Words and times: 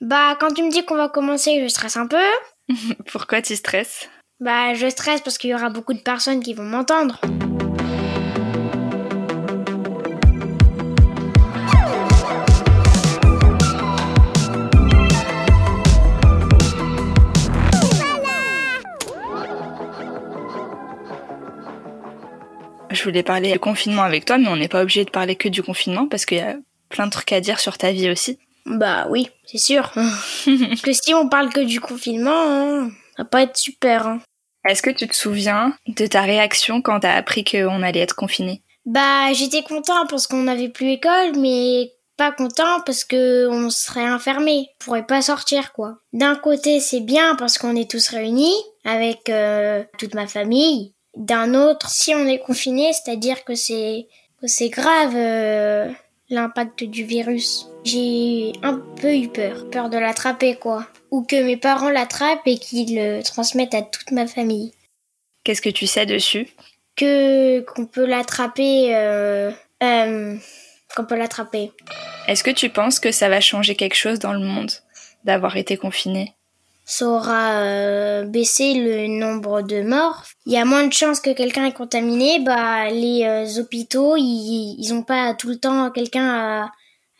Bah, 0.00 0.36
quand 0.40 0.52
tu 0.52 0.62
me 0.62 0.70
dis 0.70 0.84
qu'on 0.84 0.96
va 0.96 1.08
commencer, 1.08 1.60
je 1.62 1.68
stresse 1.68 1.96
un 1.96 2.06
peu. 2.06 2.16
Pourquoi 3.12 3.42
tu 3.42 3.54
stresses? 3.56 4.08
Bah, 4.40 4.74
je 4.74 4.88
stresse 4.88 5.20
parce 5.20 5.38
qu'il 5.38 5.50
y 5.50 5.54
aura 5.54 5.70
beaucoup 5.70 5.94
de 5.94 6.00
personnes 6.00 6.42
qui 6.42 6.54
vont 6.54 6.64
m'entendre. 6.64 7.20
Je 22.90 23.04
voulais 23.04 23.22
parler 23.22 23.52
du 23.52 23.58
confinement 23.58 24.02
avec 24.02 24.24
toi, 24.24 24.38
mais 24.38 24.48
on 24.48 24.56
n'est 24.56 24.68
pas 24.68 24.82
obligé 24.82 25.04
de 25.04 25.10
parler 25.10 25.34
que 25.34 25.48
du 25.48 25.62
confinement 25.62 26.06
parce 26.06 26.26
qu'il 26.26 26.38
y 26.38 26.40
a 26.40 26.56
plein 26.88 27.06
de 27.06 27.10
trucs 27.10 27.32
à 27.32 27.40
dire 27.40 27.58
sur 27.58 27.78
ta 27.78 27.90
vie 27.90 28.10
aussi. 28.10 28.38
Bah 28.66 29.06
oui, 29.10 29.28
c'est 29.44 29.58
sûr. 29.58 29.90
parce 29.94 30.82
que 30.82 30.92
si 30.92 31.14
on 31.14 31.28
parle 31.28 31.50
que 31.50 31.60
du 31.60 31.80
confinement, 31.80 32.30
hein, 32.30 32.90
ça 33.16 33.22
va 33.22 33.28
pas 33.28 33.42
être 33.42 33.56
super. 33.56 34.06
Hein. 34.06 34.20
Est-ce 34.64 34.82
que 34.82 34.90
tu 34.90 35.08
te 35.08 35.14
souviens 35.16 35.74
de 35.88 36.06
ta 36.06 36.22
réaction 36.22 36.82
quand 36.82 37.00
t'as 37.00 37.14
appris 37.14 37.44
qu'on 37.44 37.82
allait 37.82 38.00
être 38.00 38.14
confiné 38.14 38.62
Bah 38.86 39.32
j'étais 39.32 39.62
content 39.62 40.06
parce 40.08 40.26
qu'on 40.26 40.44
n'avait 40.44 40.68
plus 40.68 40.90
école, 40.90 41.36
mais 41.36 41.92
pas 42.16 42.30
content 42.30 42.80
parce 42.86 43.04
que 43.04 43.48
on 43.48 43.70
serait 43.70 44.10
enfermé, 44.10 44.68
on 44.80 44.84
pourrait 44.84 45.06
pas 45.06 45.22
sortir 45.22 45.72
quoi. 45.72 45.96
D'un 46.12 46.36
côté 46.36 46.78
c'est 46.78 47.00
bien 47.00 47.34
parce 47.34 47.58
qu'on 47.58 47.74
est 47.74 47.90
tous 47.90 48.08
réunis 48.08 48.54
avec 48.84 49.28
euh, 49.28 49.82
toute 49.98 50.14
ma 50.14 50.28
famille, 50.28 50.94
d'un 51.16 51.54
autre, 51.54 51.90
si 51.90 52.14
on 52.14 52.26
est 52.26 52.38
confiné, 52.38 52.92
c'est-à-dire 52.92 53.44
que 53.44 53.54
c'est 53.54 54.06
que 54.40 54.46
c'est 54.46 54.70
grave 54.70 55.14
euh, 55.16 55.90
l'impact 56.32 56.82
du 56.84 57.04
virus. 57.04 57.68
J'ai 57.84 58.52
un 58.62 58.80
peu 59.00 59.14
eu 59.14 59.28
peur, 59.28 59.68
peur 59.70 59.90
de 59.90 59.98
l'attraper 59.98 60.56
quoi, 60.56 60.86
ou 61.10 61.22
que 61.22 61.40
mes 61.40 61.56
parents 61.56 61.90
l'attrapent 61.90 62.46
et 62.46 62.58
qu'ils 62.58 62.96
le 62.96 63.22
transmettent 63.22 63.74
à 63.74 63.82
toute 63.82 64.10
ma 64.10 64.26
famille. 64.26 64.72
Qu'est-ce 65.44 65.62
que 65.62 65.68
tu 65.68 65.86
sais 65.86 66.06
dessus? 66.06 66.48
Que 66.96 67.60
qu'on 67.60 67.86
peut 67.86 68.06
l'attraper, 68.06 68.94
euh, 68.94 69.50
euh, 69.82 70.36
qu'on 70.96 71.04
peut 71.04 71.16
l'attraper. 71.16 71.70
Est-ce 72.28 72.44
que 72.44 72.50
tu 72.50 72.70
penses 72.70 72.98
que 72.98 73.12
ça 73.12 73.28
va 73.28 73.40
changer 73.40 73.74
quelque 73.74 73.96
chose 73.96 74.18
dans 74.18 74.32
le 74.32 74.40
monde 74.40 74.70
d'avoir 75.24 75.56
été 75.56 75.76
confiné? 75.76 76.34
Ça 76.84 77.06
aura 77.06 77.52
euh, 77.60 78.24
baissé 78.24 78.74
le 78.74 79.06
nombre 79.06 79.62
de 79.62 79.82
morts. 79.82 80.24
Il 80.46 80.52
y 80.52 80.58
a 80.58 80.64
moins 80.64 80.86
de 80.86 80.92
chances 80.92 81.20
que 81.20 81.30
quelqu'un 81.30 81.64
est 81.66 81.72
contaminé. 81.72 82.40
Bah, 82.40 82.90
les 82.90 83.24
euh, 83.24 83.60
hôpitaux, 83.60 84.16
ils, 84.16 84.76
ils 84.78 84.92
ont 84.92 85.02
pas 85.02 85.34
tout 85.34 85.48
le 85.48 85.56
temps 85.58 85.90
quelqu'un 85.90 86.28
à, 86.28 86.70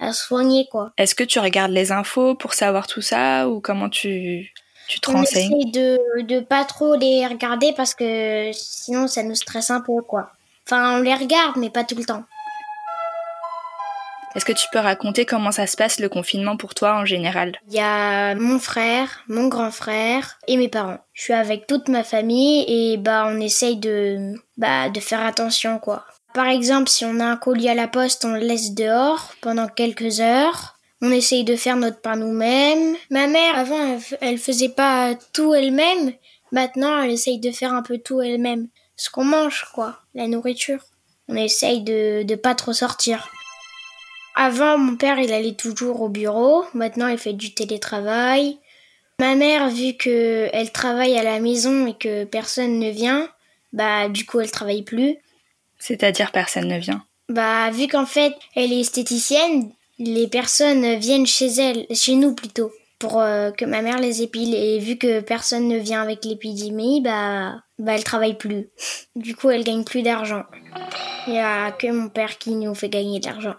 à 0.06 0.12
soigner, 0.12 0.66
quoi. 0.70 0.92
Est-ce 0.98 1.14
que 1.14 1.24
tu 1.24 1.38
regardes 1.38 1.70
les 1.72 1.92
infos 1.92 2.34
pour 2.34 2.54
savoir 2.54 2.86
tout 2.86 3.02
ça 3.02 3.48
ou 3.48 3.60
comment 3.60 3.88
tu, 3.88 4.52
tu 4.88 5.00
te 5.00 5.10
On 5.10 5.14
renseignes? 5.14 5.52
essaie 5.60 5.70
de, 5.70 6.22
de 6.22 6.40
pas 6.40 6.64
trop 6.64 6.96
les 6.96 7.26
regarder 7.26 7.72
parce 7.76 7.94
que 7.94 8.50
sinon 8.52 9.06
ça 9.06 9.22
nous 9.22 9.36
stresse 9.36 9.70
un 9.70 9.80
peu, 9.80 10.02
quoi. 10.02 10.32
Enfin, 10.66 10.98
on 10.98 11.02
les 11.02 11.14
regarde, 11.14 11.56
mais 11.56 11.70
pas 11.70 11.84
tout 11.84 11.96
le 11.96 12.04
temps. 12.04 12.24
Est-ce 14.34 14.44
que 14.44 14.52
tu 14.52 14.66
peux 14.72 14.78
raconter 14.78 15.26
comment 15.26 15.52
ça 15.52 15.66
se 15.66 15.76
passe 15.76 16.00
le 16.00 16.08
confinement 16.08 16.56
pour 16.56 16.74
toi 16.74 16.96
en 16.96 17.04
général? 17.04 17.58
Il 17.68 17.74
y 17.74 17.80
a 17.80 18.34
mon 18.34 18.58
frère, 18.58 19.24
mon 19.28 19.48
grand 19.48 19.70
frère 19.70 20.38
et 20.48 20.56
mes 20.56 20.68
parents. 20.68 20.98
Je 21.12 21.22
suis 21.22 21.32
avec 21.32 21.66
toute 21.66 21.88
ma 21.88 22.02
famille 22.02 22.64
et 22.66 22.96
bah 22.96 23.24
on 23.26 23.40
essaye 23.40 23.76
de 23.76 24.34
bah 24.56 24.88
de 24.88 25.00
faire 25.00 25.24
attention 25.24 25.78
quoi. 25.78 26.04
Par 26.34 26.46
exemple, 26.46 26.88
si 26.88 27.04
on 27.04 27.20
a 27.20 27.24
un 27.24 27.36
colis 27.36 27.68
à 27.68 27.74
la 27.74 27.88
poste, 27.88 28.24
on 28.24 28.32
le 28.32 28.40
laisse 28.40 28.72
dehors 28.72 29.34
pendant 29.42 29.68
quelques 29.68 30.20
heures. 30.20 30.78
On 31.02 31.10
essaye 31.10 31.44
de 31.44 31.56
faire 31.56 31.76
notre 31.76 32.00
pain 32.00 32.16
nous-mêmes. 32.16 32.96
Ma 33.10 33.26
mère, 33.26 33.58
avant, 33.58 33.76
elle, 33.76 34.00
elle 34.20 34.38
faisait 34.38 34.68
pas 34.68 35.14
tout 35.32 35.52
elle-même. 35.52 36.12
Maintenant, 36.52 37.02
elle 37.02 37.10
essaye 37.10 37.38
de 37.38 37.50
faire 37.50 37.74
un 37.74 37.82
peu 37.82 37.98
tout 37.98 38.22
elle-même. 38.22 38.68
Ce 38.96 39.10
qu'on 39.10 39.24
mange, 39.24 39.66
quoi. 39.74 39.98
La 40.14 40.28
nourriture. 40.28 40.78
On 41.28 41.34
essaye 41.34 41.82
de, 41.82 42.22
de 42.22 42.34
pas 42.34 42.54
trop 42.54 42.72
sortir. 42.72 43.28
Avant, 44.34 44.78
mon 44.78 44.96
père, 44.96 45.18
il 45.18 45.32
allait 45.32 45.54
toujours 45.54 46.00
au 46.00 46.08
bureau. 46.08 46.64
Maintenant, 46.74 47.08
il 47.08 47.18
fait 47.18 47.34
du 47.34 47.52
télétravail. 47.52 48.58
Ma 49.20 49.34
mère, 49.34 49.68
vu 49.68 49.94
que 49.94 50.48
elle 50.52 50.72
travaille 50.72 51.16
à 51.18 51.22
la 51.22 51.38
maison 51.38 51.86
et 51.86 51.94
que 51.94 52.24
personne 52.24 52.78
ne 52.78 52.90
vient, 52.90 53.28
bah, 53.72 54.08
du 54.08 54.24
coup, 54.24 54.40
elle 54.40 54.50
travaille 54.50 54.82
plus. 54.82 55.16
C'est-à-dire 55.78 56.32
personne 56.32 56.68
ne 56.68 56.78
vient. 56.78 57.04
Bah, 57.28 57.70
vu 57.70 57.88
qu'en 57.88 58.06
fait, 58.06 58.34
elle 58.56 58.72
est 58.72 58.80
esthéticienne, 58.80 59.70
les 59.98 60.26
personnes 60.26 60.96
viennent 60.96 61.26
chez 61.26 61.46
elle, 61.46 61.86
chez 61.94 62.14
nous 62.14 62.34
plutôt, 62.34 62.72
pour 62.98 63.20
euh, 63.20 63.50
que 63.50 63.64
ma 63.64 63.82
mère 63.82 63.98
les 63.98 64.22
épile. 64.22 64.54
Et 64.54 64.78
vu 64.78 64.96
que 64.96 65.20
personne 65.20 65.68
ne 65.68 65.78
vient 65.78 66.02
avec 66.02 66.24
l'épidémie, 66.24 67.00
bah, 67.00 67.62
bah, 67.78 67.92
elle 67.94 68.04
travaille 68.04 68.36
plus. 68.36 68.70
Du 69.14 69.36
coup, 69.36 69.50
elle 69.50 69.64
gagne 69.64 69.84
plus 69.84 70.02
d'argent. 70.02 70.44
Il 71.28 71.34
y 71.34 71.38
a 71.38 71.70
que 71.70 71.86
mon 71.86 72.08
père 72.08 72.38
qui 72.38 72.54
nous 72.54 72.74
fait 72.74 72.88
gagner 72.88 73.20
de 73.20 73.26
l'argent. 73.26 73.54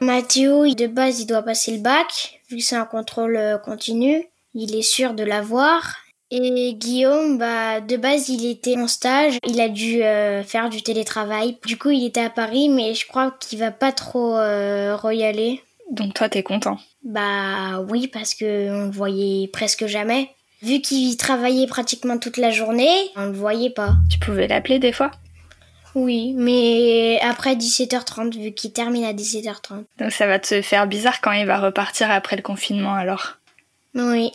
Mathéo, 0.00 0.66
de 0.74 0.86
base, 0.86 1.20
il 1.20 1.26
doit 1.26 1.42
passer 1.42 1.72
le 1.72 1.82
bac, 1.82 2.40
vu 2.50 2.58
que 2.58 2.62
c'est 2.62 2.76
un 2.76 2.84
contrôle 2.84 3.36
euh, 3.36 3.58
continu. 3.58 4.26
Il 4.54 4.74
est 4.74 4.82
sûr 4.82 5.14
de 5.14 5.24
l'avoir. 5.24 5.96
Et 6.30 6.74
Guillaume, 6.74 7.38
bah, 7.38 7.80
de 7.80 7.96
base, 7.96 8.28
il 8.28 8.46
était 8.46 8.76
en 8.76 8.88
stage. 8.88 9.38
Il 9.46 9.60
a 9.60 9.68
dû 9.68 10.02
euh, 10.02 10.42
faire 10.42 10.70
du 10.70 10.82
télétravail. 10.82 11.56
Du 11.64 11.78
coup, 11.78 11.90
il 11.90 12.04
était 12.04 12.20
à 12.20 12.30
Paris, 12.30 12.68
mais 12.68 12.94
je 12.94 13.06
crois 13.06 13.34
qu'il 13.38 13.58
va 13.58 13.70
pas 13.70 13.92
trop 13.92 14.36
euh, 14.36 14.96
y 15.12 15.22
aller. 15.22 15.62
Donc 15.90 16.14
toi, 16.14 16.28
t'es 16.28 16.42
content? 16.42 16.78
Bah 17.04 17.80
oui, 17.88 18.08
parce 18.08 18.34
que 18.34 18.70
on 18.70 18.86
le 18.86 18.90
voyait 18.90 19.48
presque 19.48 19.86
jamais. 19.86 20.30
Vu 20.62 20.80
qu'il 20.80 21.16
travaillait 21.16 21.68
pratiquement 21.68 22.18
toute 22.18 22.38
la 22.38 22.50
journée, 22.50 23.10
on 23.14 23.26
le 23.26 23.32
voyait 23.32 23.70
pas. 23.70 23.92
Tu 24.10 24.18
pouvais 24.18 24.48
l'appeler 24.48 24.78
des 24.78 24.92
fois? 24.92 25.12
Oui, 25.96 26.34
mais 26.36 27.18
après 27.22 27.54
17h30, 27.56 28.38
vu 28.38 28.52
qu'il 28.52 28.70
termine 28.70 29.04
à 29.04 29.14
17h30. 29.14 29.84
Donc 29.98 30.12
ça 30.12 30.26
va 30.26 30.38
te 30.38 30.60
faire 30.60 30.86
bizarre 30.86 31.22
quand 31.22 31.32
il 31.32 31.46
va 31.46 31.58
repartir 31.58 32.10
après 32.10 32.36
le 32.36 32.42
confinement 32.42 32.94
alors. 32.94 33.38
Oui, 33.94 34.30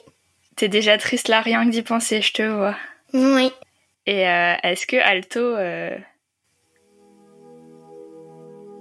T'es 0.55 0.67
déjà 0.69 0.97
triste 0.97 1.27
là, 1.27 1.41
rien 1.41 1.63
que 1.65 1.69
d'y 1.71 1.81
penser, 1.83 2.21
je 2.21 2.33
te 2.33 2.41
vois. 2.41 2.75
oui. 3.13 3.51
Et 4.07 4.27
euh, 4.27 4.55
est-ce 4.63 4.87
que 4.87 4.97
Alto, 4.97 5.39
euh... 5.39 5.95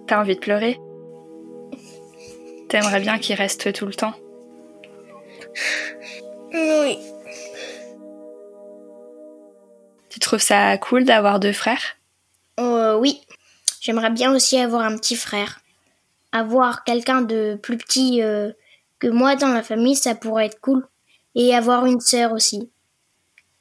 t'as 0.06 0.18
envie 0.18 0.34
de 0.34 0.40
pleurer? 0.40 0.80
T'aimerais 2.70 3.00
bien 3.00 3.18
qu'il 3.18 3.36
reste 3.36 3.72
tout 3.74 3.84
le 3.86 3.94
temps? 3.94 4.14
Oui. 6.54 6.98
Tu 10.08 10.18
trouves 10.18 10.40
ça 10.40 10.78
cool 10.78 11.04
d'avoir 11.04 11.40
deux 11.40 11.52
frères? 11.52 11.96
Euh, 12.60 12.96
oui. 12.96 13.20
J'aimerais 13.80 14.10
bien 14.10 14.34
aussi 14.34 14.58
avoir 14.58 14.82
un 14.82 14.96
petit 14.96 15.16
frère. 15.16 15.60
Avoir 16.32 16.84
quelqu'un 16.84 17.22
de 17.22 17.58
plus 17.60 17.76
petit 17.76 18.22
euh, 18.22 18.52
que 18.98 19.08
moi 19.08 19.36
dans 19.36 19.48
la 19.48 19.62
famille, 19.62 19.96
ça 19.96 20.14
pourrait 20.14 20.46
être 20.46 20.60
cool. 20.60 20.86
Et 21.34 21.54
avoir 21.54 21.86
une 21.86 22.00
sœur 22.00 22.32
aussi. 22.32 22.70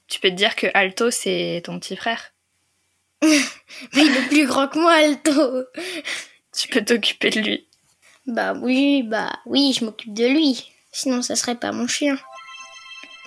Tu 0.07 0.19
peux 0.19 0.29
te 0.29 0.35
dire 0.35 0.55
que 0.55 0.67
Alto, 0.73 1.11
c'est 1.11 1.61
ton 1.65 1.79
petit 1.79 1.95
frère. 1.95 2.33
Mais 3.21 3.37
il 3.93 4.15
est 4.15 4.27
plus 4.27 4.47
grand 4.47 4.67
que 4.67 4.79
moi, 4.79 4.93
Alto. 4.93 5.65
Tu 6.55 6.67
peux 6.67 6.83
t'occuper 6.83 7.29
de 7.29 7.41
lui. 7.41 7.67
Bah 8.25 8.53
oui, 8.53 9.03
bah 9.03 9.31
oui, 9.45 9.75
je 9.77 9.85
m'occupe 9.85 10.13
de 10.13 10.25
lui. 10.25 10.71
Sinon, 10.91 11.21
ça 11.21 11.35
serait 11.35 11.55
pas 11.55 11.71
mon 11.71 11.87
chien. 11.87 12.17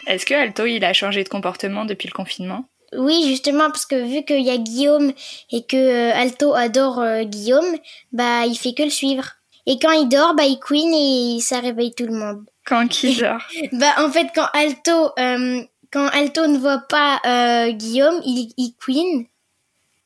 Est-ce 0.07 0.27
que 0.27 0.35
Alto, 0.35 0.67
il 0.67 0.85
a 0.85 0.93
changé 0.93 1.23
de 1.23 1.29
comportement 1.29 1.85
depuis 1.85 2.09
le 2.09 2.13
confinement? 2.13 2.69
Oui, 2.97 3.25
justement, 3.27 3.71
parce 3.71 3.87
que 3.87 3.97
vu 3.97 4.25
qu'il 4.25 4.43
y 4.43 4.51
a 4.51 4.59
Guillaume 4.59 5.13
et 5.51 5.65
que 5.65 5.77
euh, 5.77 6.15
Alto 6.15 6.55
adore 6.55 7.01
euh, 7.01 7.25
Guillaume, 7.25 7.77
bah 8.13 8.47
il 8.47 8.57
fait 8.57 8.75
que 8.75 8.83
le 8.83 8.91
suivre. 8.91 9.25
Et 9.67 9.79
quand 9.79 9.93
il 9.93 10.09
dort, 10.09 10.35
bah 10.35 10.45
il 10.45 10.59
queen 10.59 10.93
et 10.93 11.41
ça 11.41 11.61
réveille 11.61 11.95
tout 11.95 12.07
le 12.07 12.15
monde. 12.15 12.45
Quand 12.67 12.89
qui 12.89 13.17
dort 13.21 13.43
Bah 13.73 13.95
en 13.99 14.11
fait, 14.11 14.29
quand 14.35 14.47
Alto, 14.53 15.11
euh, 15.19 15.63
quand 15.93 16.09
Alto 16.09 16.47
ne 16.47 16.59
voit 16.59 16.83
pas 16.89 17.21
euh, 17.27 17.73
Guillaume, 17.73 18.21
il, 18.25 18.53
il 18.57 18.75
queen. 18.85 19.27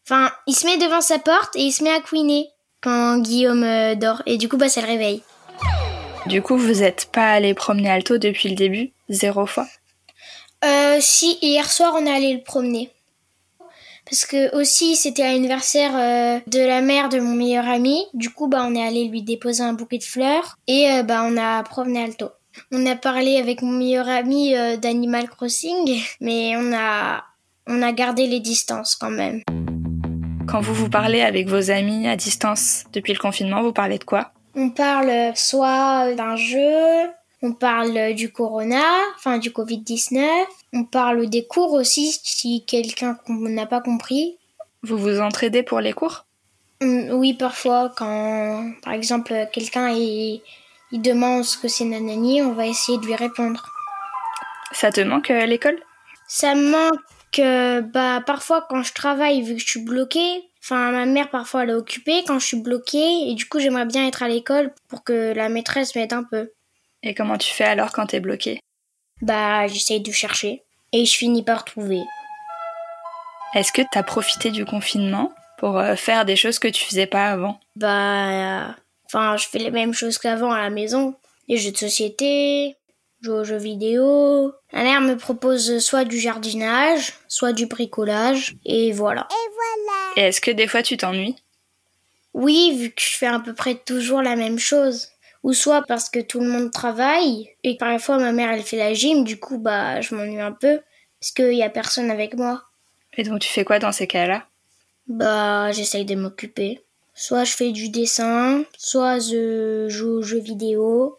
Enfin, 0.05 0.31
il 0.47 0.55
se 0.55 0.67
met 0.67 0.79
devant 0.79 1.01
sa 1.01 1.19
porte 1.19 1.57
et 1.57 1.63
il 1.63 1.73
se 1.73 1.83
met 1.83 1.91
à 1.91 2.01
queener 2.01 2.49
quand 2.81 3.19
Guillaume 3.19 3.65
euh, 3.65 3.95
dort. 3.95 4.23
Et 4.27 4.37
du 4.37 4.49
coup, 4.49 4.57
bah 4.57 4.69
ça 4.69 4.81
le 4.81 4.87
réveille. 4.87 5.23
Du 6.27 6.43
coup, 6.43 6.57
vous 6.57 6.83
êtes 6.83 7.09
pas 7.13 7.33
allé 7.33 7.55
promener 7.55 7.91
Alto 7.91 8.19
depuis 8.19 8.49
le 8.49 8.57
début 8.57 8.93
Zéro 9.09 9.47
fois? 9.47 9.67
Euh, 10.65 10.99
si, 11.01 11.39
hier 11.43 11.71
soir, 11.71 11.95
on 11.97 12.07
est 12.07 12.11
allé 12.11 12.35
le 12.35 12.43
promener. 12.43 12.91
Parce 14.09 14.25
que 14.25 14.57
aussi, 14.57 14.95
c'était 14.95 15.25
l'anniversaire 15.25 15.91
euh, 15.97 16.39
de 16.47 16.61
la 16.61 16.81
mère 16.81 17.09
de 17.09 17.19
mon 17.19 17.35
meilleur 17.35 17.67
ami. 17.67 18.05
Du 18.15 18.31
coup, 18.31 18.47
bah, 18.47 18.65
on 18.65 18.75
est 18.77 18.87
allé 18.87 19.09
lui 19.09 19.23
déposer 19.23 19.65
un 19.65 19.73
bouquet 19.73 19.99
de 19.99 20.05
fleurs. 20.05 20.57
Et 20.69 20.89
euh, 20.91 21.03
bah, 21.03 21.25
on 21.27 21.37
a 21.37 21.65
promené 21.65 22.05
Alto. 22.05 22.31
On 22.71 22.87
a 22.87 22.95
parlé 22.95 23.37
avec 23.37 23.63
mon 23.63 23.73
meilleur 23.73 24.09
ami 24.09 24.55
euh, 24.55 24.77
d'Animal 24.77 25.29
Crossing. 25.29 26.01
Mais 26.21 26.57
on 26.57 26.73
a, 26.73 27.25
on 27.67 27.83
a 27.83 27.93
gardé 27.93 28.29
les 28.29 28.39
distances 28.39 28.95
quand 28.95 29.11
même. 29.11 29.43
Quand 30.47 30.61
vous 30.61 30.75
vous 30.75 30.89
parlez 30.89 31.23
avec 31.23 31.49
vos 31.49 31.73
amis 31.73 32.07
à 32.07 32.15
distance 32.15 32.85
depuis 32.93 33.13
le 33.13 33.19
confinement, 33.19 33.63
vous 33.63 33.73
parlez 33.73 33.99
de 33.99 34.05
quoi? 34.05 34.31
On 34.55 34.71
parle 34.71 35.33
soit 35.35 36.15
d'un 36.15 36.37
jeu, 36.37 37.09
On 37.47 37.53
parle 37.53 38.13
du 38.15 38.33
corona, 38.33 38.83
enfin 39.15 39.39
du 39.39 39.51
Covid-19. 39.51 40.27
On 40.73 40.83
parle 40.83 41.29
des 41.29 41.47
cours 41.47 41.75
aussi, 41.75 42.19
si 42.25 42.65
quelqu'un 42.67 43.17
n'a 43.29 43.67
pas 43.67 43.81
compris. 43.81 44.37
Vous 44.83 44.99
vous 44.99 45.21
entraidez 45.21 45.63
pour 45.63 45.81
les 45.81 45.93
cours? 45.93 46.27
Hum, 46.83 47.11
Oui, 47.13 47.35
parfois, 47.35 47.93
quand 47.97 48.73
par 48.83 48.95
exemple 48.95 49.33
quelqu'un 49.53 49.91
il, 49.91 50.43
il 50.91 51.01
demande 51.03 51.45
ce 51.45 51.57
que 51.57 51.69
c'est 51.69 51.85
nanani, 51.85 52.43
on 52.43 52.53
va 52.53 52.67
essayer 52.67 52.99
de 52.99 53.07
lui 53.07 53.15
répondre. 53.15 53.65
Ça 54.73 54.91
te 54.91 55.01
manque 55.01 55.31
euh, 55.31 55.47
l'école? 55.47 55.79
Ça 56.27 56.57
me 56.57 56.69
manque, 56.69 57.39
euh, 57.39 57.81
bah, 57.81 58.25
parfois 58.27 58.67
quand 58.69 58.83
je 58.83 58.93
travaille, 58.93 59.43
vu 59.43 59.55
que 59.55 59.61
je 59.61 59.69
suis 59.69 59.85
bloquée. 59.85 60.43
Enfin, 60.65 60.91
ma 60.91 61.07
mère, 61.07 61.31
parfois, 61.31 61.63
elle 61.63 61.71
est 61.71 61.75
occupée 61.75 62.25
quand 62.27 62.41
je 62.41 62.47
suis 62.47 62.61
bloquée. 62.61 63.31
Et 63.31 63.35
du 63.35 63.47
coup, 63.49 63.61
j'aimerais 63.61 63.87
bien 63.87 64.09
être 64.09 64.25
à 64.25 64.29
l'école 64.29 64.73
pour 64.89 65.05
que 65.05 65.33
la 65.33 65.49
maîtresse 65.49 65.95
m'aide 65.95 66.13
un 66.13 66.25
peu. 66.25 66.51
Et 67.07 67.15
comment 67.15 67.39
tu 67.39 67.55
fais 67.55 67.65
alors 67.65 67.93
quand 67.93 68.07
t'es 68.07 68.19
bloqué? 68.19 68.59
Bah, 69.23 69.69
j'essaye 69.69 70.01
de 70.01 70.11
chercher. 70.11 70.65
Et 70.93 71.05
je 71.05 71.17
finis 71.17 71.45
par 71.45 71.65
trouver. 71.65 72.01
Est-ce 73.55 73.71
que 73.71 73.83
t'as 73.93 74.03
profité 74.03 74.51
du 74.51 74.65
confinement 74.65 75.33
pour 75.59 75.79
euh, 75.79 75.95
faire 75.95 76.25
des 76.25 76.35
choses 76.35 76.59
que 76.59 76.67
tu 76.67 76.85
faisais 76.85 77.07
pas 77.07 77.29
avant? 77.29 77.61
Bah, 77.77 78.67
euh, 78.67 78.73
enfin, 79.07 79.37
je 79.37 79.47
fais 79.47 79.59
les 79.59 79.71
mêmes 79.71 79.95
choses 79.95 80.19
qu'avant 80.19 80.51
à 80.51 80.61
la 80.61 80.69
maison. 80.69 81.15
Les 81.47 81.59
jeux 81.59 81.71
de 81.71 81.77
société, 81.77 82.77
jouer 83.21 83.37
aux 83.37 83.45
jeux 83.45 83.57
vidéo. 83.57 84.53
Ma 84.73 84.83
mère 84.83 85.01
me 85.01 85.15
propose 85.15 85.79
soit 85.79 86.05
du 86.05 86.19
jardinage, 86.19 87.15
soit 87.29 87.53
du 87.53 87.67
bricolage. 87.67 88.57
Et 88.65 88.91
voilà. 88.91 89.29
Et 90.17 90.23
est-ce 90.23 90.41
que 90.41 90.51
des 90.51 90.67
fois 90.67 90.83
tu 90.83 90.97
t'ennuies? 90.97 91.37
Oui, 92.35 92.77
vu 92.77 92.91
que 92.91 93.01
je 93.01 93.17
fais 93.17 93.27
à 93.27 93.39
peu 93.39 93.55
près 93.55 93.77
toujours 93.77 94.23
la 94.23 94.35
même 94.35 94.59
chose. 94.59 95.09
Ou 95.47 95.53
soit 95.53 95.83
parce 95.87 96.09
que 96.09 96.19
tout 96.19 96.41
le 96.41 96.49
monde 96.49 96.73
travaille 96.73 97.51
et 97.63 97.77
parfois 97.77 98.19
ma 98.19 98.33
mère 98.33 98.51
elle 98.51 98.65
fait 98.65 98.79
la 98.79 98.95
gym, 98.95 99.23
du 99.23 99.39
coup 99.39 99.59
bah 99.59 100.01
je 100.01 100.13
m'ennuie 100.13 100.41
un 100.41 100.51
peu 100.51 100.81
parce 101.21 101.31
qu'il 101.31 101.55
y 101.55 101.63
a 101.63 101.71
personne 101.71 102.11
avec 102.11 102.35
moi. 102.35 102.65
Et 103.17 103.23
donc 103.23 103.39
tu 103.39 103.49
fais 103.49 103.65
quoi 103.65 103.79
dans 103.79 103.93
ces 103.93 104.09
cas-là? 104.09 104.49
Bah 105.07 105.71
j'essaye 105.71 106.05
de 106.05 106.17
m'occuper. 106.17 106.83
Soit 107.15 107.45
je 107.45 107.53
fais 107.53 107.71
du 107.71 107.91
dessin, 107.91 108.65
soit 108.77 109.21
je 109.21 109.87
joue 109.89 110.19
aux 110.19 110.23
jeux 110.23 110.41
vidéo, 110.41 111.17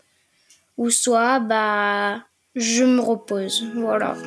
ou 0.76 0.90
soit 0.90 1.40
bah 1.40 2.22
je 2.54 2.84
me 2.84 3.00
repose. 3.00 3.64
Voilà. 3.76 4.18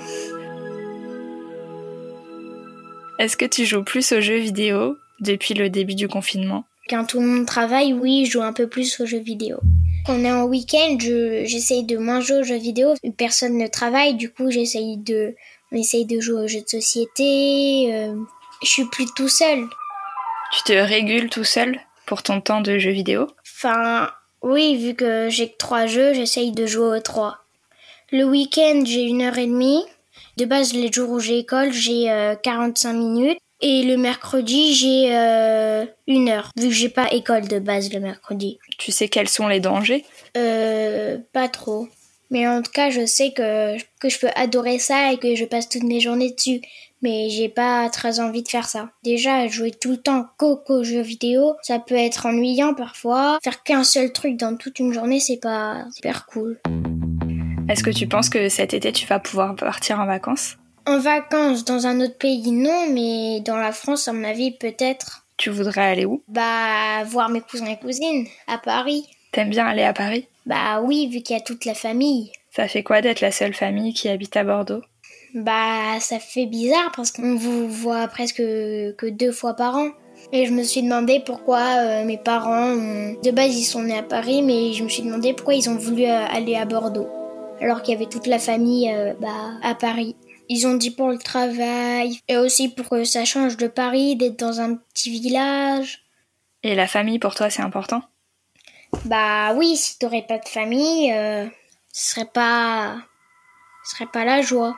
Est-ce 3.18 3.36
que 3.36 3.44
tu 3.44 3.66
joues 3.66 3.84
plus 3.84 4.12
aux 4.12 4.22
jeux 4.22 4.38
vidéo 4.38 4.96
depuis 5.20 5.52
le 5.52 5.68
début 5.68 5.94
du 5.94 6.08
confinement? 6.08 6.64
Quand 6.88 7.04
tout 7.04 7.20
le 7.20 7.26
monde 7.26 7.46
travaille, 7.46 7.92
oui, 7.92 8.24
je 8.24 8.30
joue 8.30 8.42
un 8.42 8.54
peu 8.54 8.66
plus 8.66 8.98
aux 8.98 9.06
jeux 9.06 9.18
vidéo. 9.18 9.60
Quand 10.06 10.14
on 10.14 10.24
est 10.24 10.32
en 10.32 10.44
week-end, 10.44 10.96
je- 10.98 11.44
j'essaye 11.44 11.84
de 11.84 11.96
moins 11.98 12.20
jouer 12.20 12.38
aux 12.38 12.42
jeux 12.42 12.56
vidéo. 12.56 12.94
Personne 13.16 13.58
ne 13.58 13.66
travaille, 13.66 14.14
du 14.14 14.32
coup, 14.32 14.50
j'essaye 14.50 14.96
de, 14.96 15.34
on 15.72 15.76
essaye 15.76 16.06
de 16.06 16.20
jouer 16.20 16.42
aux 16.44 16.48
jeux 16.48 16.62
de 16.62 16.68
société. 16.68 17.92
euh, 17.94 18.16
je 18.62 18.68
suis 18.68 18.84
plus 18.86 19.06
tout 19.14 19.28
seul. 19.28 19.64
Tu 20.52 20.62
te 20.64 20.72
régules 20.72 21.30
tout 21.30 21.44
seul 21.44 21.80
pour 22.06 22.22
ton 22.22 22.40
temps 22.40 22.60
de 22.60 22.78
jeux 22.78 22.90
vidéo? 22.90 23.26
Enfin, 23.46 24.10
oui, 24.42 24.76
vu 24.76 24.94
que 24.94 25.28
j'ai 25.30 25.48
que 25.50 25.56
trois 25.58 25.86
jeux, 25.86 26.12
j'essaye 26.14 26.50
de 26.52 26.66
jouer 26.66 26.96
aux 26.98 27.00
trois. 27.00 27.38
Le 28.10 28.24
week-end, 28.24 28.82
j'ai 28.84 29.02
une 29.04 29.22
heure 29.22 29.38
et 29.38 29.46
demie. 29.46 29.84
De 30.36 30.44
base, 30.44 30.72
les 30.72 30.90
jours 30.90 31.10
où 31.10 31.20
j'ai 31.20 31.38
école, 31.38 31.72
j'ai 31.72 32.10
euh, 32.10 32.34
45 32.34 32.92
minutes. 32.94 33.38
Et 33.62 33.82
le 33.82 33.96
mercredi, 33.96 34.74
j'ai 34.74 35.14
euh, 35.14 35.84
une 36.06 36.30
heure, 36.30 36.50
vu 36.56 36.68
que 36.68 36.74
j'ai 36.74 36.88
pas 36.88 37.12
école 37.12 37.46
de 37.46 37.58
base 37.58 37.92
le 37.92 38.00
mercredi. 38.00 38.58
Tu 38.78 38.90
sais 38.90 39.08
quels 39.08 39.28
sont 39.28 39.48
les 39.48 39.60
dangers? 39.60 40.04
Euh, 40.36 41.18
pas 41.32 41.48
trop. 41.48 41.88
Mais 42.30 42.48
en 42.48 42.62
tout 42.62 42.70
cas, 42.70 42.90
je 42.90 43.04
sais 43.04 43.32
que, 43.32 43.76
que 43.98 44.08
je 44.08 44.18
peux 44.18 44.30
adorer 44.34 44.78
ça 44.78 45.12
et 45.12 45.18
que 45.18 45.34
je 45.34 45.44
passe 45.44 45.68
toutes 45.68 45.82
mes 45.82 46.00
journées 46.00 46.30
dessus. 46.30 46.62
Mais 47.02 47.28
j'ai 47.28 47.48
pas 47.48 47.88
très 47.90 48.20
envie 48.20 48.42
de 48.42 48.48
faire 48.48 48.68
ça. 48.68 48.90
Déjà, 49.02 49.46
jouer 49.48 49.72
tout 49.72 49.92
le 49.92 49.96
temps 49.96 50.26
qu'aux 50.38 50.84
jeux 50.84 51.00
vidéo, 51.00 51.56
ça 51.62 51.78
peut 51.78 51.96
être 51.96 52.26
ennuyant 52.26 52.74
parfois. 52.74 53.38
Faire 53.42 53.62
qu'un 53.62 53.84
seul 53.84 54.12
truc 54.12 54.36
dans 54.36 54.56
toute 54.56 54.78
une 54.78 54.92
journée, 54.92 55.20
c'est 55.20 55.40
pas 55.40 55.84
super 55.94 56.26
cool. 56.26 56.60
Est-ce 57.68 57.82
que 57.82 57.90
tu 57.90 58.06
penses 58.06 58.28
que 58.28 58.48
cet 58.48 58.74
été 58.74 58.92
tu 58.92 59.06
vas 59.06 59.18
pouvoir 59.18 59.54
partir 59.56 59.98
en 60.00 60.06
vacances? 60.06 60.56
En 60.86 60.98
vacances 60.98 61.64
dans 61.64 61.86
un 61.86 62.00
autre 62.00 62.16
pays, 62.16 62.50
non, 62.50 62.86
mais 62.90 63.40
dans 63.40 63.56
la 63.56 63.72
France, 63.72 64.08
à 64.08 64.12
mon 64.12 64.24
avis, 64.24 64.52
peut-être. 64.52 65.24
Tu 65.36 65.50
voudrais 65.50 65.92
aller 65.92 66.04
où? 66.04 66.22
Bah, 66.28 67.04
voir 67.04 67.28
mes 67.28 67.40
cousins 67.40 67.66
et 67.66 67.78
cousines 67.78 68.26
à 68.46 68.58
Paris. 68.58 69.06
T'aimes 69.32 69.50
bien 69.50 69.66
aller 69.66 69.84
à 69.84 69.92
Paris? 69.92 70.26
Bah 70.46 70.80
oui, 70.82 71.08
vu 71.08 71.20
qu'il 71.20 71.36
y 71.36 71.38
a 71.38 71.42
toute 71.42 71.64
la 71.64 71.74
famille. 71.74 72.32
Ça 72.50 72.66
fait 72.66 72.82
quoi 72.82 73.00
d'être 73.00 73.20
la 73.20 73.30
seule 73.30 73.54
famille 73.54 73.94
qui 73.94 74.08
habite 74.08 74.36
à 74.36 74.44
Bordeaux? 74.44 74.82
Bah, 75.34 76.00
ça 76.00 76.18
fait 76.18 76.46
bizarre 76.46 76.90
parce 76.96 77.12
qu'on 77.12 77.36
vous 77.36 77.68
voit 77.68 78.08
presque 78.08 78.38
que 78.38 79.08
deux 79.08 79.32
fois 79.32 79.54
par 79.54 79.76
an. 79.76 79.90
Et 80.32 80.46
je 80.46 80.52
me 80.52 80.62
suis 80.62 80.82
demandé 80.82 81.22
pourquoi 81.24 81.60
euh, 81.60 82.04
mes 82.04 82.18
parents, 82.18 82.74
de 82.74 83.30
base 83.30 83.56
ils 83.56 83.64
sont 83.64 83.82
nés 83.82 83.98
à 83.98 84.02
Paris, 84.02 84.42
mais 84.42 84.72
je 84.72 84.84
me 84.84 84.88
suis 84.88 85.02
demandé 85.02 85.32
pourquoi 85.32 85.54
ils 85.54 85.70
ont 85.70 85.76
voulu 85.76 86.04
euh, 86.04 86.26
aller 86.28 86.56
à 86.56 86.64
Bordeaux. 86.64 87.08
Alors 87.60 87.82
qu'il 87.82 87.94
y 87.94 87.96
avait 87.96 88.10
toute 88.10 88.26
la 88.26 88.38
famille 88.38 88.92
euh, 88.92 89.14
bah, 89.20 89.28
à 89.62 89.74
Paris. 89.74 90.16
Ils 90.52 90.66
ont 90.66 90.74
dit 90.74 90.90
pour 90.90 91.10
le 91.10 91.18
travail 91.18 92.18
et 92.26 92.36
aussi 92.36 92.68
pour 92.68 92.88
que 92.88 93.04
ça 93.04 93.24
change 93.24 93.56
de 93.56 93.68
Paris, 93.68 94.16
d'être 94.16 94.36
dans 94.36 94.60
un 94.60 94.74
petit 94.74 95.08
village. 95.08 96.02
Et 96.64 96.74
la 96.74 96.88
famille 96.88 97.20
pour 97.20 97.36
toi 97.36 97.50
c'est 97.50 97.62
important? 97.62 98.02
Bah 99.04 99.54
oui, 99.54 99.76
si 99.76 99.96
t'aurais 99.96 100.26
pas 100.26 100.38
de 100.38 100.48
famille, 100.48 101.12
euh, 101.12 101.46
ce 101.92 102.10
serait 102.10 102.26
pas, 102.26 102.96
ce 103.84 103.94
serait 103.94 104.10
pas 104.10 104.24
la 104.24 104.42
joie. 104.42 104.76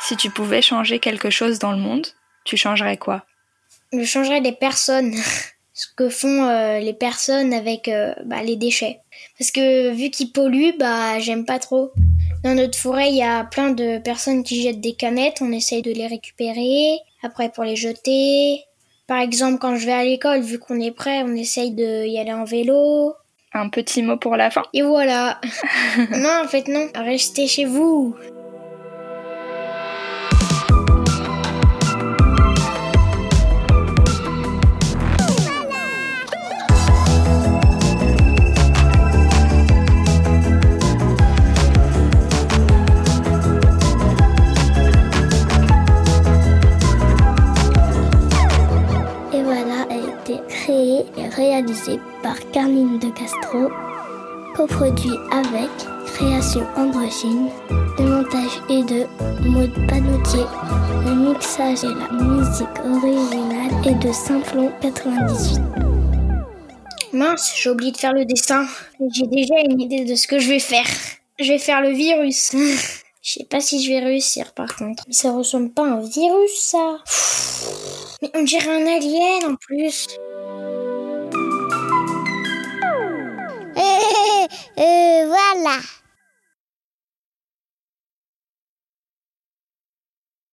Si 0.00 0.16
tu 0.16 0.30
pouvais 0.30 0.60
changer 0.60 0.98
quelque 0.98 1.30
chose 1.30 1.60
dans 1.60 1.70
le 1.70 1.78
monde, 1.78 2.08
tu 2.44 2.56
changerais 2.56 2.96
quoi? 2.96 3.24
Je 3.92 4.02
changerais 4.02 4.40
des 4.40 4.52
personnes. 4.52 5.14
Ce 5.72 5.86
que 5.96 6.10
font 6.10 6.44
euh, 6.44 6.80
les 6.80 6.92
personnes 6.92 7.54
avec 7.54 7.86
euh, 7.86 8.12
bah, 8.24 8.42
les 8.42 8.56
déchets. 8.56 9.00
Parce 9.38 9.52
que 9.52 9.92
vu 9.92 10.10
qu'ils 10.10 10.32
polluent, 10.32 10.76
bah 10.76 11.20
j'aime 11.20 11.46
pas 11.46 11.60
trop. 11.60 11.92
Dans 12.42 12.54
notre 12.54 12.78
forêt, 12.78 13.10
il 13.10 13.16
y 13.16 13.22
a 13.22 13.44
plein 13.44 13.70
de 13.70 13.98
personnes 13.98 14.42
qui 14.42 14.62
jettent 14.62 14.80
des 14.80 14.94
canettes. 14.94 15.38
On 15.42 15.52
essaye 15.52 15.82
de 15.82 15.92
les 15.92 16.06
récupérer. 16.06 16.98
Après, 17.22 17.50
pour 17.50 17.64
les 17.64 17.76
jeter. 17.76 18.64
Par 19.06 19.18
exemple, 19.18 19.58
quand 19.58 19.76
je 19.76 19.84
vais 19.84 19.92
à 19.92 20.04
l'école, 20.04 20.40
vu 20.40 20.58
qu'on 20.58 20.80
est 20.80 20.92
prêt, 20.92 21.22
on 21.22 21.34
essaye 21.34 21.72
de 21.72 22.06
y 22.06 22.18
aller 22.18 22.32
en 22.32 22.44
vélo. 22.44 23.14
Un 23.52 23.68
petit 23.68 24.02
mot 24.02 24.16
pour 24.16 24.36
la 24.36 24.50
fin 24.50 24.62
Et 24.72 24.82
voilà. 24.82 25.40
non, 26.12 26.42
en 26.44 26.48
fait, 26.48 26.68
non. 26.68 26.88
Restez 26.94 27.46
chez 27.46 27.66
vous. 27.66 28.14
Carline 52.52 52.98
de 52.98 53.10
Castro, 53.10 53.70
coproduit 54.56 55.16
avec 55.30 55.70
Création 56.06 56.66
Androgyne. 56.76 57.48
Le 57.98 58.04
montage 58.04 58.60
est 58.68 58.82
de 58.82 59.06
Maud 59.48 59.70
Panotier. 59.86 60.44
Le 61.06 61.14
mixage 61.14 61.84
et 61.84 61.94
la 61.94 62.10
musique 62.10 62.78
originale 62.84 63.86
est 63.86 64.04
de 64.04 64.12
Simplon 64.12 64.72
98. 64.80 65.60
Mince, 67.12 67.52
j'ai 67.56 67.70
oublié 67.70 67.92
de 67.92 67.96
faire 67.96 68.14
le 68.14 68.24
dessin. 68.24 68.66
J'ai 69.12 69.26
déjà 69.26 69.54
une 69.68 69.80
idée 69.80 70.04
de 70.04 70.16
ce 70.16 70.26
que 70.26 70.40
je 70.40 70.48
vais 70.48 70.58
faire. 70.58 70.86
Je 71.38 71.52
vais 71.52 71.58
faire 71.58 71.82
le 71.82 71.90
virus. 71.90 72.52
Je 73.22 73.32
sais 73.32 73.44
pas 73.44 73.60
si 73.60 73.84
je 73.84 73.90
vais 73.90 73.98
réussir 73.98 74.54
par 74.54 74.74
contre. 74.76 75.04
Ça 75.10 75.30
ressemble 75.32 75.70
pas 75.70 75.84
à 75.84 75.90
un 75.90 76.00
virus 76.00 76.58
ça. 76.58 76.96
Mais 78.22 78.30
on 78.34 78.42
dirait 78.42 78.70
un 78.70 78.86
alien 78.86 79.52
en 79.52 79.56
plus. 79.56 80.06
Euh, 84.80 85.26
voilà. 85.26 85.78